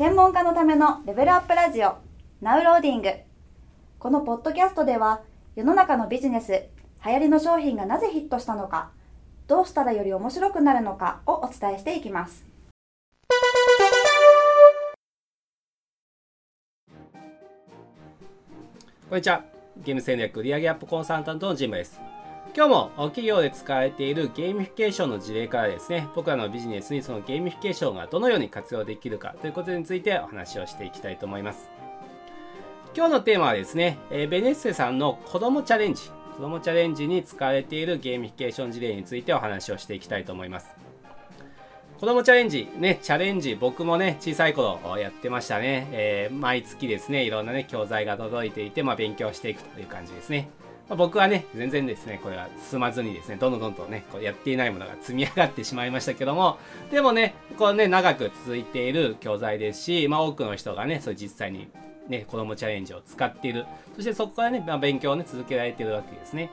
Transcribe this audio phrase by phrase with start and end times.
[0.00, 1.98] 専門家のためのレベルアップラジオ
[2.40, 3.10] now loading
[3.98, 5.20] このポッドキャストでは
[5.56, 6.52] 世の中のビジネス
[7.04, 8.92] 流行りの商品がなぜヒットしたのか
[9.46, 12.46] どうしたらより面白くなるのかをお伝えしていきます
[19.10, 19.44] こんにちは。
[19.84, 22.00] ゲーム戦略売上アップコンサルタントのジムです。
[22.60, 31.70] 今日も企業で使われているゲーミフィケーションの事例からですね、僕らのビジネスにそのゲーミフィケーションがどのように活用できるかということについてお話をしていきたいと思います。
[32.94, 40.68] 今日のテーマはですね、えベネッセさんの子供チャレンジ、子供チャレンジに使われているゲーミフィケーション事例についてお話をしていきたいと思います。
[41.98, 45.88] 子供チャレンジ、ね、チャレンジ、僕もね、小さい頃やってましたね。
[45.92, 50.50] えー毎月ですね、いろんなね、教材が届いていて、まあ、勉強していくという感じですね。
[50.90, 56.58] まあ僕はね、全然ですね、これは進まずにですね、どんどんどんどんね、こうやっていないものが積み上がってしまいましたけども、
[56.90, 61.68] でもね、こうね、長く続いている教材ですし、まあ、多くの人がね、それ実際に
[62.08, 63.66] ね、子供チャレンジを使っている。
[63.94, 66.50] そしてそこからね、まあ、勉強をね、続けられているわけですね。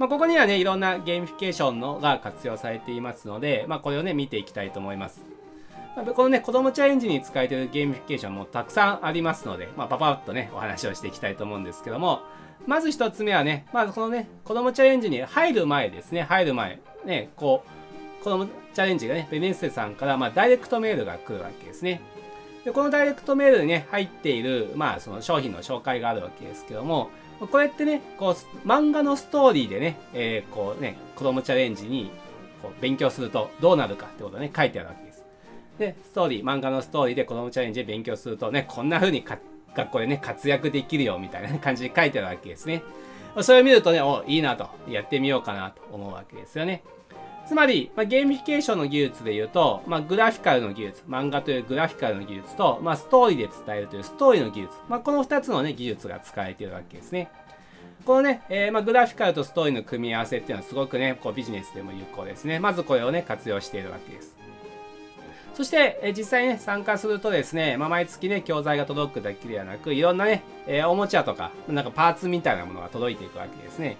[0.00, 5.24] まあ、ここにはね、いろんなゲーミフィケーションのが活用されていますので、まあ、これをね、見ていきたいと思います。
[5.96, 12.20] まあこのね、子供チャレンジに使えているゲーミフィケーションもたくさんありますので、まあ、パパッとね、お話をしていきたいと思うんですけども、
[12.66, 17.64] まず一つ目はね、まずこのね、子供チャレンジに入る前ですね、入る前、ね、こ
[18.20, 22.00] う、子供チャレンジがね、ベネッセさんから、まあ、ダイレクトメールが来るわけですね。
[22.64, 27.10] で、このダイレクトメールにね、入っている、まあ、その商品の紹介があるわけですけども、
[27.50, 32.10] これってね、こう、漫画のストーリーでね、えーこうね、子供チャレンジに
[32.62, 35.09] こう勉強するとどうなるかってことね、書いてあるわけです。
[35.80, 39.38] で、ストーリー、漫画のストーリーで子供チャレンジで勉強するとね、こんな風にか
[39.74, 42.82] 学校でね、活躍できるよみたいな感じで書いてるわけですね。
[43.40, 46.84] それを見るとね、お、いいなと、やってみようかなと思うわけですよね。
[47.46, 57.30] つまり、まあ、ゲーミフィケーションの技術で言うと、まあ、グラフィカルの技術、漫画というグラフィカルの技術と、まあ、ストーリーで伝えるというストーリーの技術、まあ、この2つのね、技術が使われているわけですね。
[58.04, 62.58] このね、えーま、グラフィカルとストーリーの組み合わせっていうのはすごくね、こうビジネスでも有効ですね。
[62.58, 64.39] まずこれをね、活用しているわけです。
[65.60, 73.98] そして、え実際ね、参加するとですね、まあ、毎月ね、教材が届くだけではなく、いろんなね、えーおもちゃとか、なんかパーツみたいなものが届いていくわけですね。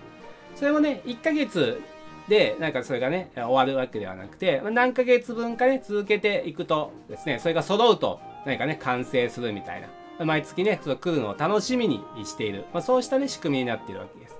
[0.56, 1.82] それもね、1ヶ月
[2.28, 9.82] で、なんかそれがね、終わるわけではなくて、ま何ヶ月分かね、続けていくとですね、それが揃うと、何かね、完成するみたい
[10.19, 10.25] な。
[10.25, 12.65] 毎月ね、その来るのを楽しみにしている。
[12.72, 14.34] まあ、そうしたね、仕組みになっているわけです。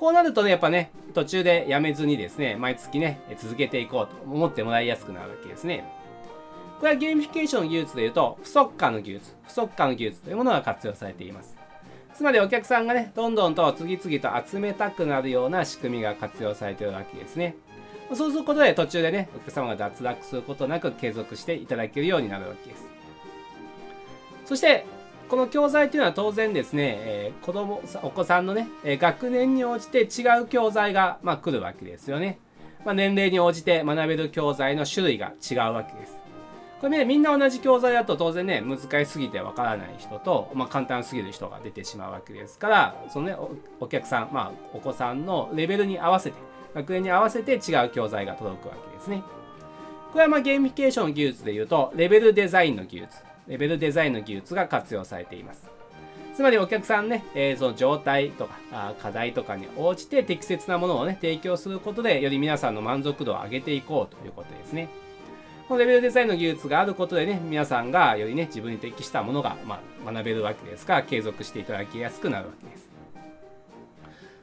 [0.00, 6.01] こうなるとね、やっぱね、途中でやめずにですね、毎月ね、続けていこうと思ってもらいやすくなるわけですね。
[6.82, 11.56] これはゲーミフィケーションの技術で言うと、不足感の技術、不足感の技術というものが活用されています。
[12.12, 17.54] つまりお客さんがね、どんどんと次々と集めたくなるような仕組みが活用されているわけですね。
[18.12, 22.84] そうすることで途中でね、お客様が脱落することなく継続していただけるようになるわけです。
[24.44, 24.84] そして、
[25.28, 32.40] この教材というのは当然ですね、えー子供お子さんのね、え学年に応じて違う教材が、まあ、来るわけですよね。
[32.84, 36.21] まあ、年齢に応じて学べる教材の種類が違うわけです。
[36.82, 43.36] これね、みんな同じ教材だと当然ね、難しすぎてわからない人と、まあ、簡単すぎる人が出てしまうわけですから、そのね、
[43.78, 46.36] お客さん、まあ、お子さんのレベルに合わせて、
[46.74, 49.22] 学年に合わせて違う教材が届くわけですね。
[50.10, 53.16] これはまあゲーミケーション技術で言うと、レベルデザインの技術、
[53.46, 55.64] レベルデザインの技術が活用されています。
[56.34, 64.88] つまりお客さんね、えーその状態とかあ課題とかに応じて適切なものをね、提供することで、より皆さんの満足度を上げていこうということですね。
[65.68, 72.88] このレベルデザインの技術があることでね、皆さんがよりね、自分に適したものが、ま、学べるわけですから、継続していただきやすくなるわけです。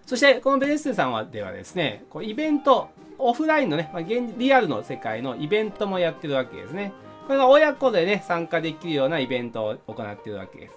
[0.06, 6.94] そして、このベネッセさんはではですね、こうイベント、オフラインのね、まあ、現リアルの世界のイベントもやってるわけですね。
[7.28, 10.74] これが親子でね、参加できるようなイベントを行っているわけです。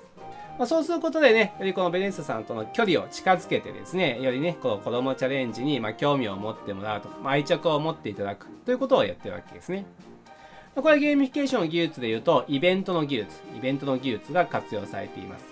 [0.58, 9.86] ま、そうすることでね、よりこのベネッセさんとの距離を近づけてですね、よりね、この子供チャレンジにま興味を持ってもらうと、ま、愛着を持っていただくということをやってるわけですね。
[10.74, 15.44] これはゲーミフィケーションの技術で言うと、イベントの技術、イベントの技術が活用されています。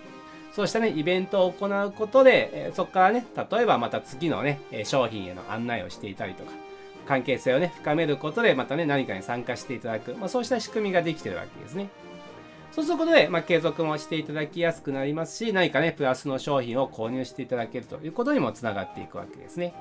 [0.53, 6.53] そうしたね、イベントを行うことで、えそこからね、例えばまた次のね、商品への案内をしていたりとか、
[7.07, 11.91] 関係性をね、深めることで、またね、何かに参加していただく、まあ、そうした仕組みができてるわけですね。
[12.73, 19.75] そうすることで、まあ、継続もしていただきやすくなりますし、何かね、プラスの商品を購入していただけるということにもつながっていくわけですね。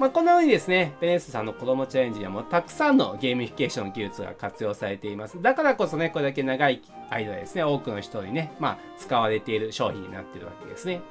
[0.00, 5.42] まあ、このようにですね、ベネッセさんの子供チャレンジにはもうたくさんのゲーミフィケーション技術が活用されています。
[5.42, 6.80] だからこそね、これだけ長い
[7.10, 11.02] 間ですね、多くの人にね、まあ、使われている商品になっているわけですね。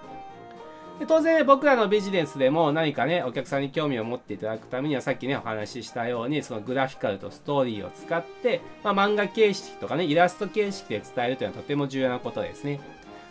[0.97, 12.79] で当然、ね、僕らのビジネスでも何かね、お客さんに興味を持っていただくためには、さっきね、お話ししたように、そのグラフィカルとストーリーを使って、まあ、漫画形式とかね、イラスト形式で伝えるというのはとても重要なことですね。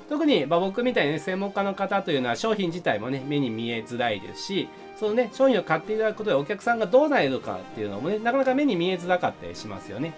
[0.08, 10.14] 特に、まあ、僕みたいにね、専門家の方というのは商品自体もね、目に見えづらいですし、そのね、商品を買っていただくことでお客さんがどうなれるかっていうのもね、なかなか目に見えづらかったりしますよね。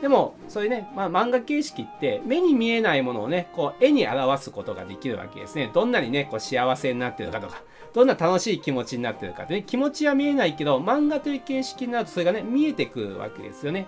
[0.00, 5.70] でも、そういうね、まあ、漫画形式って目に見えないものをね、こう絵に表すことができるわけですね。
[5.74, 13.86] どんなにね、こう幸せになってるかとか、どんな楽しい気持ちになってるかってね、気持ちは見えないけど、漫画という形式になるとそれがね、見えてくるわけですよね。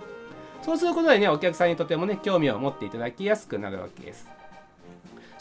[0.63, 4.29] そうすることでね、お客さんにとてもね、興味を持っていただきやすくなるわけです。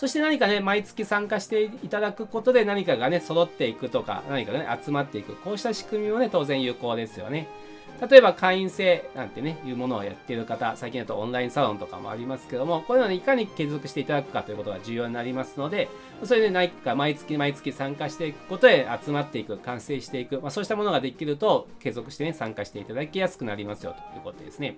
[0.05, 5.33] そして何かね、毎月参加していただくことで何かがね、揃っていくとか、何かがね、集まっていく。
[5.37, 7.47] こうした仕組みもね、当然有効ですよね。
[8.07, 15.89] 例えば会員制なんてね、いうものをやっている方、最近だとオンラインサロンとかもありますけども、こういうのにいかに継続していただくかということが重要になりますので、
[16.23, 24.77] それで何か毎月毎月参加していくことで集まっていく、完成していく、まあ、そうしたものができると継続してね、参加していただきやすくなりますよということですね。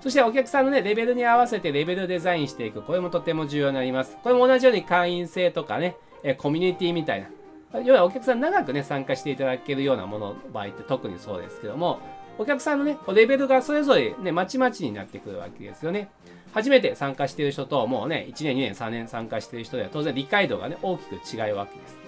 [0.00, 2.80] そしてお客さんのね、レベルに合わせてレベルデザインしていく。
[2.80, 4.16] これもとても重要になります。
[4.22, 7.20] これも同じように会員制とかね、えコミュニティみたい
[7.72, 7.80] な。
[7.80, 12.00] 要はお客さん長くね、参加していただけるようなものの場合って特にそうですけども、
[12.38, 16.08] お客さんのね、レベルがそれぞれね、まちまちになってくるわけですよね。
[16.54, 21.98] 初めて参加している人と、もうね、1年、2年、3年参加している人では当然理解度がね、大きく違うわけです。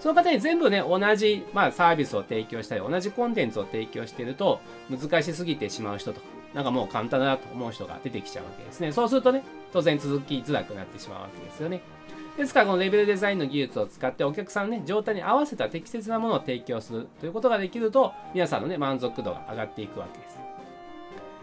[0.00, 4.60] その方に全部ね、同じ、まあ、サービスを提供したり、同じコンテンツを提供していると、
[4.90, 8.92] 難しすぎてしまう人とか、なんかもう簡単だなと思う人が出てきちゃうわけですね。
[8.92, 11.80] そうするとね、当然続きづらくなってしまうわけですよね。
[12.36, 20.38] ですから、このレベルデザインの技術を使ってお客さんのね、状態に合わせた適切なものを提供するということができると、皆さんのね、満足度が上がっていくわけです。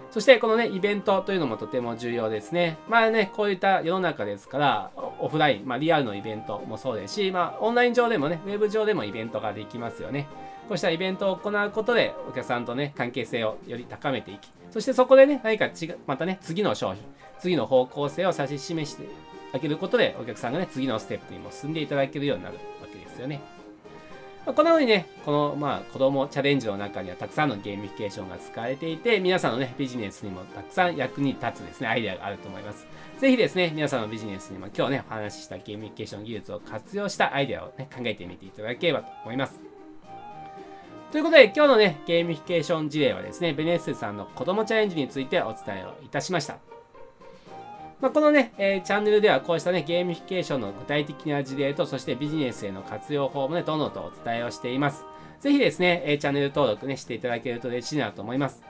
[0.09, 2.77] そしてこのね、イベントというのもとても重要ですね。
[2.87, 10.27] まあね、こういった世の中ですから、オフライン、まあリアルのイベントもそうですし、まあオンライン上でもね、ウェブ上でもイベントができますよね。
[10.67, 17.03] こうしたイベントを行うことで、お客さんとね、関係性をより高めていき、そしてそこでね、何か違う、またね、次の商品、
[17.39, 19.07] 次の方向性を指し示して
[19.53, 23.41] あげることで、お客さんがね、次のステップにも進んでいただけるようになるわけですよね。
[24.45, 32.87] まあ、このようにね、この、まあ、子供チャレンジの中にはたくさんのゲーミフィケーションが使われていて、皆さんのね、ビジネスにもたくさん役に立つですね、アイデアがあると思います。
[33.19, 39.76] ぜひですね、皆さんのビジネスにも今日ね、お話ししたゲーミフィケーション技術を活用したアイデアをね、考えてみていただければと思います。
[41.11, 46.57] ということで、今日のね、ゲーミフィケーション事例はですね、ベネッセさんの子供チャレンジについてお伝えをいたしました。
[48.01, 55.05] まあ、このね、えー、チャンネルではこうしたね、ゲーミフィケーションの具体的な事例と、そしてビジネスへの活用法もね、どんどんとお伝えをしています。
[55.39, 58.61] ぜひですね、えー、チャンネル登録ね、していただけると嬉しいなと思います。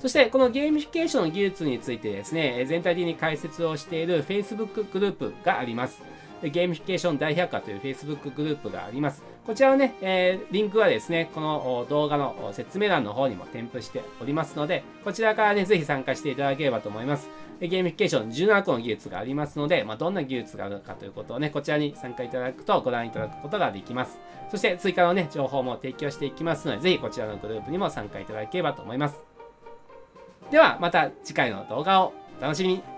[0.00, 6.02] そして、このゲーミフィケーションの技術についてですね、全体的に解説をしている Facebook グループがあります。
[6.50, 9.22] ゲーミフィケーション大百科という Facebook グループがあります。
[9.46, 17.28] こちらのね、えー、リンクはですね、この動画の説明欄の方にも添付しておりますので、こちらからね、ぜひ参加していただければと思います。
[17.60, 24.18] ゲーミフィケーション17個の技術がありますので、まあ、どんな技術があるかということをね、こちらに参加いただくとご覧いただくことができます。
[24.50, 29.22] そして追加のね、情報も提供していきますので、ぜひこちらのグループにも参加いただければと思います。
[30.50, 32.93] では、また次回の動画をお楽しみに。